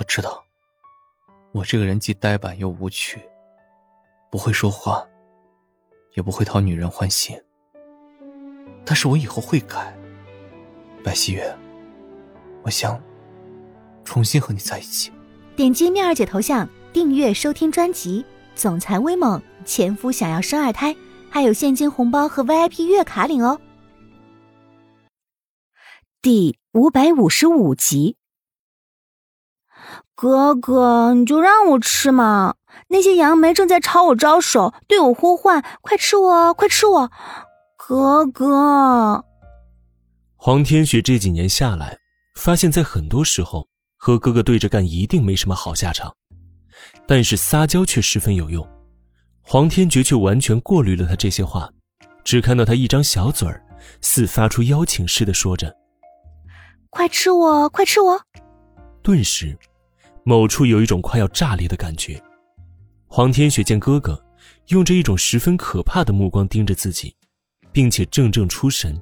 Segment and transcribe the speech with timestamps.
[0.00, 0.42] 我知道，
[1.52, 3.20] 我这个人既呆板又无趣，
[4.30, 5.06] 不会说话，
[6.14, 7.38] 也不会讨女人欢心。
[8.82, 9.94] 但是我以后会改，
[11.04, 11.54] 白希月，
[12.62, 12.98] 我想
[14.02, 15.12] 重新和你在一起。
[15.54, 18.22] 点击妙儿姐头像，订阅收听专辑
[18.54, 20.94] 《总裁威猛前夫想要生二胎》，
[21.28, 23.60] 还有现金红包和 VIP 月卡领哦。
[26.22, 28.16] 第五百五十五集。
[30.20, 32.54] 哥哥，你就让我吃嘛！
[32.88, 37.10] 那些杨梅正在朝我招手，对我呼唤：“快吃我，快吃我！”
[37.78, 39.24] 哥哥，
[40.36, 41.96] 黄天雪这几年下来，
[42.34, 46.14] 发现，在很多时候和哥哥对着干一定没什么好下场，
[47.06, 48.68] 但是撒娇却十分有用。
[49.40, 51.66] 黄天觉却完全过滤了他这些话，
[52.22, 53.64] 只看到他一张小嘴儿，
[54.02, 55.74] 似发出邀请似的说着
[56.90, 58.20] ：“快吃我，快吃我！”
[59.02, 59.56] 顿时。
[60.24, 62.22] 某处有一种快要炸裂的感觉。
[63.06, 64.22] 黄天雪见哥哥
[64.68, 67.14] 用着一种十分可怕的目光盯着自己，
[67.72, 69.00] 并且怔怔出神，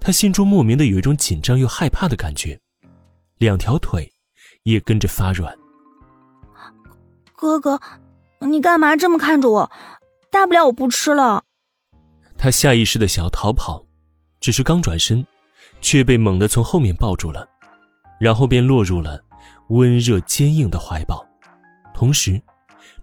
[0.00, 2.58] 他心中莫名的有一种紧张又害怕的感觉，
[3.38, 4.12] 两条腿
[4.64, 5.56] 也跟着发软。
[7.34, 7.80] 哥哥，
[8.40, 9.70] 你干嘛这么看着我？
[10.30, 11.44] 大不了我不吃了。
[12.38, 13.84] 他下意识的想要逃跑，
[14.40, 15.24] 只是刚转身，
[15.80, 17.48] 却被猛地从后面抱住了，
[18.18, 19.22] 然后便落入了。
[19.68, 21.26] 温热坚硬的怀抱，
[21.94, 22.40] 同时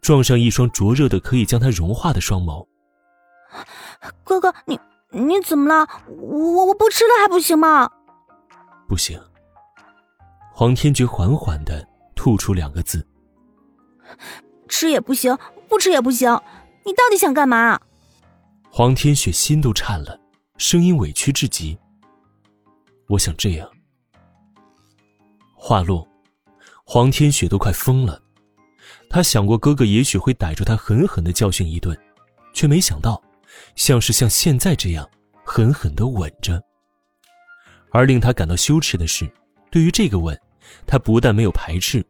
[0.00, 2.66] 撞上一双灼热的可以将他融化的双眸。
[4.24, 4.78] 哥哥，你
[5.10, 5.88] 你怎么了？
[6.08, 7.90] 我我不吃了还不行吗？
[8.88, 9.20] 不行。
[10.52, 13.06] 黄天觉缓缓的吐出两个字
[14.68, 15.36] ：“吃也不行，
[15.68, 16.30] 不吃也不行。
[16.84, 17.80] 你到底想干嘛？”
[18.70, 20.18] 黄天雪心都颤了，
[20.56, 21.78] 声音委屈至极
[23.08, 23.68] ：“我想这样。”
[25.54, 26.06] 话落。
[26.88, 28.22] 黄天雪都快疯了，
[29.10, 31.98] 他想过哥哥也许会逮住他狠狠的教训一顿，
[32.52, 33.20] 却没想到，
[33.74, 35.06] 像是像现在这样
[35.44, 36.62] 狠狠的吻着。
[37.90, 39.28] 而令他感到羞耻的是，
[39.68, 40.40] 对于这个吻，
[40.86, 42.06] 他不但没有排斥，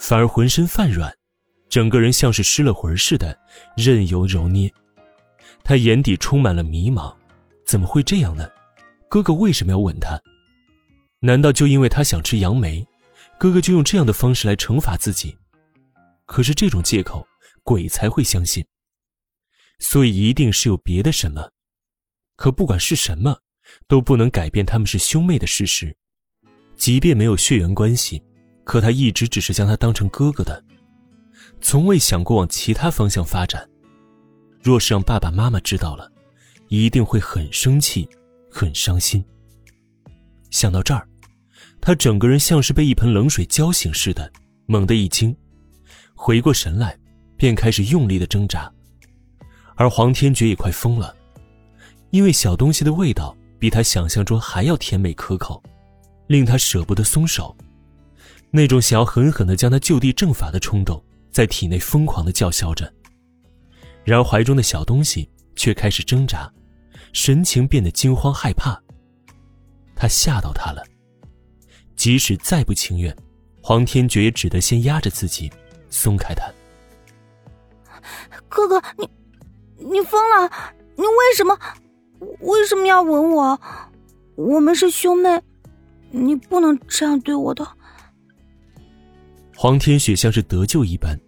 [0.00, 1.12] 反而浑身泛软，
[1.68, 3.38] 整个人像是失了魂似的，
[3.76, 4.72] 任由揉捏。
[5.62, 7.14] 他眼底充满了迷茫，
[7.66, 8.48] 怎么会这样呢？
[9.06, 10.18] 哥哥为什么要吻他？
[11.20, 12.82] 难道就因为他想吃杨梅？
[13.38, 15.36] 哥哥就用这样的方式来惩罚自己，
[16.24, 17.26] 可是这种借口
[17.62, 18.64] 鬼才会相信，
[19.78, 21.50] 所以一定是有别的什么。
[22.36, 23.38] 可不管是什么，
[23.86, 25.94] 都不能改变他们是兄妹的事实。
[26.76, 28.22] 即便没有血缘关系，
[28.64, 30.64] 可他一直只是将他当成哥哥的，
[31.60, 33.68] 从未想过往其他方向发展。
[34.60, 36.10] 若是让爸爸妈妈知道了，
[36.68, 38.08] 一定会很生气，
[38.50, 39.24] 很伤心。
[40.50, 41.06] 想到这儿。
[41.80, 44.30] 他整个人像是被一盆冷水浇醒似的，
[44.66, 45.36] 猛地一惊，
[46.14, 46.96] 回过神来，
[47.36, 48.72] 便开始用力的挣扎。
[49.76, 51.14] 而黄天觉也快疯了，
[52.10, 55.62] 因为小东西的味道比他想象中还要甜美可口，
[56.26, 57.54] 令他舍不得松手。
[58.50, 61.02] 那种想要狠狠的将他就地正法的冲动
[61.32, 62.90] 在体内疯狂的叫嚣着。
[64.04, 66.48] 然而怀中的小东西却开始挣扎，
[67.12, 68.80] 神情变得惊慌害怕。
[69.96, 70.84] 他吓到他了。
[72.04, 73.16] 即使再不情愿，
[73.62, 75.50] 黄天觉也只得先压着自己，
[75.88, 76.44] 松开他。
[78.46, 79.08] 哥哥，你，
[79.78, 80.74] 你疯了？
[80.96, 81.58] 你为什么，
[82.40, 83.58] 为什么要吻我？
[84.34, 85.42] 我们是兄妹，
[86.10, 87.66] 你不能这样对我的。
[89.56, 91.18] 黄天雪像是得救一般，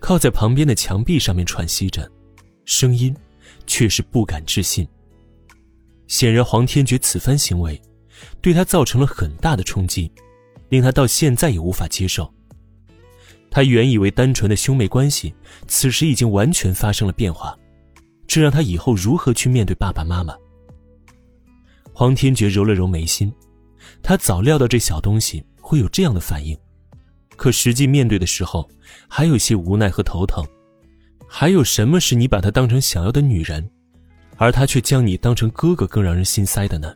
[0.00, 2.06] 靠在旁边的墙壁上面喘息着，
[2.66, 3.16] 声音
[3.66, 4.86] 却是不敢置信。
[6.08, 7.80] 显然，黄天觉此番行为。
[8.40, 10.10] 对他造成了很大的冲击，
[10.68, 12.32] 令他到现在也无法接受。
[13.50, 15.34] 他原以为单纯的兄妹关系，
[15.66, 17.58] 此时已经完全发生了变化，
[18.26, 20.34] 这让他以后如何去面对爸爸妈妈？
[21.92, 23.32] 黄天觉揉了揉眉心，
[24.02, 26.56] 他早料到这小东西会有这样的反应，
[27.36, 28.68] 可实际面对的时候，
[29.08, 30.46] 还有些无奈和头疼。
[31.28, 33.68] 还有什么是你把他当成想要的女人，
[34.36, 36.94] 而他却将你当成哥哥更让人心塞的呢？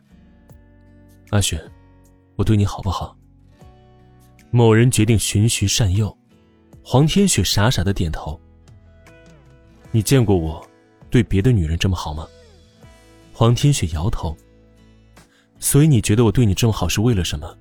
[1.31, 1.59] 阿雪，
[2.35, 3.17] 我对你好不好？
[4.51, 6.15] 某人决定循循善诱，
[6.83, 8.39] 黄天雪傻傻的点头。
[9.91, 10.65] 你见过我
[11.09, 12.27] 对别的女人这么好吗？
[13.33, 14.35] 黄天雪摇头。
[15.59, 17.57] 所以你觉得我对你这么好是为了什么？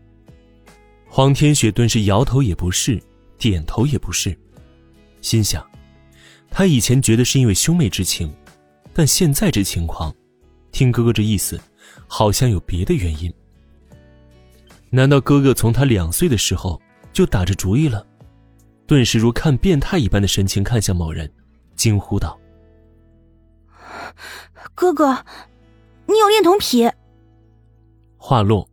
[1.09, 3.01] 黄天雪顿时摇头也不是，
[3.39, 4.37] 点头也不是，
[5.23, 5.65] 心想，
[6.51, 8.33] 他以前觉得是因为兄妹之情，
[8.93, 10.15] 但现在这情况，
[10.71, 11.59] 听哥哥这意思，
[12.07, 13.33] 好像有别的原因。
[14.94, 16.81] 难道哥哥从他两岁的时候
[17.12, 18.06] 就打着主意了，
[18.87, 21.29] 顿时如看变态一般的神情看向某人，
[21.75, 22.38] 惊呼道
[24.73, 25.12] ：“哥哥，
[26.06, 26.88] 你有恋童癖！”
[28.17, 28.70] 话落，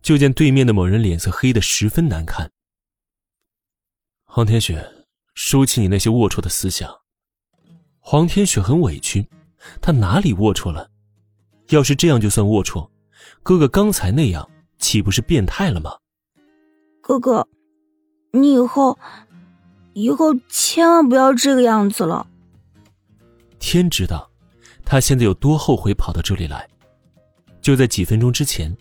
[0.00, 2.50] 就见对面的某人脸色黑的十分难看。
[4.24, 4.82] 黄天雪，
[5.34, 6.90] 收起你那些龌龊的思想。
[7.98, 9.28] 黄天雪很委屈，
[9.82, 10.90] 他哪里龌龊了？
[11.68, 12.88] 要是这样就算龌龊，
[13.42, 14.48] 哥哥刚才那样
[14.80, 15.92] 岂不是变态了吗？
[17.00, 17.46] 哥哥，
[18.32, 18.98] 你以后，
[19.92, 22.26] 以后千万不要这个样子了。
[23.58, 24.28] 天知道，
[24.84, 26.66] 他现在有多后悔跑到这里来。
[27.60, 28.74] 就在几分钟之前，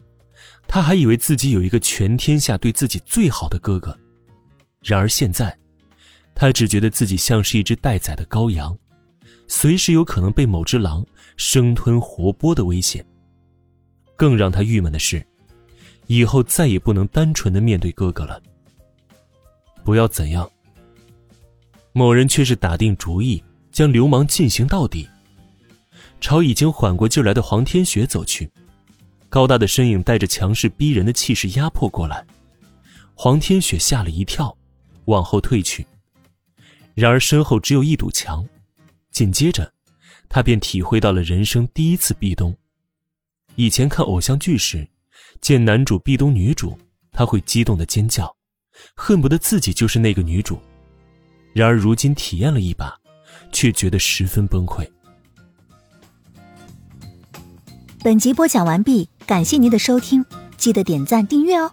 [0.65, 3.95] 他还以为自己有一个全天下对自己最好的哥哥。
[4.81, 5.55] 然而现在，
[6.33, 8.77] 他只觉得自己像是一只待宰的羔羊，
[9.47, 11.05] 随时有可能被某只狼
[11.35, 13.05] 生吞活剥的危险。
[14.15, 15.25] 更让他郁闷的是，
[16.09, 18.41] 以后再也不能单纯的面对哥哥了。
[19.83, 20.49] 不要怎样。
[21.93, 25.07] 某人却是打定主意将流氓进行到底，
[26.19, 28.49] 朝已经缓过劲来的黄天雪走去，
[29.29, 32.25] 高大的身影带着强势逼人的气势压迫过来，
[33.13, 34.55] 黄天雪吓了一跳。
[35.05, 35.85] 往后退去，
[36.93, 38.47] 然而身后只有一堵墙。
[39.11, 39.71] 紧接着，
[40.27, 42.55] 他便体会到了人生第一次壁咚。
[43.55, 44.87] 以前看偶像剧时，
[45.41, 46.77] 见男主壁咚女主，
[47.11, 48.35] 他会激动的尖叫，
[48.95, 50.59] 恨不得自己就是那个女主。
[51.53, 52.95] 然而如今体验了一把，
[53.51, 54.87] 却觉得十分崩溃。
[58.01, 60.23] 本集播讲完毕，感谢您的收听，
[60.57, 61.71] 记得点赞订阅哦。